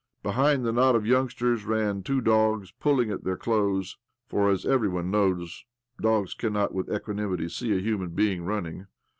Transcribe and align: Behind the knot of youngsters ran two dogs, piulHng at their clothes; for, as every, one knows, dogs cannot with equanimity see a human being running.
Behind 0.23 0.65
the 0.65 0.71
knot 0.73 0.95
of 0.95 1.05
youngsters 1.05 1.63
ran 1.63 2.01
two 2.01 2.21
dogs, 2.21 2.73
piulHng 2.81 3.13
at 3.13 3.23
their 3.23 3.37
clothes; 3.37 3.99
for, 4.27 4.49
as 4.49 4.65
every, 4.65 4.89
one 4.89 5.11
knows, 5.11 5.63
dogs 6.01 6.33
cannot 6.33 6.73
with 6.73 6.91
equanimity 6.91 7.47
see 7.47 7.77
a 7.77 7.81
human 7.81 8.09
being 8.09 8.43
running. 8.43 8.87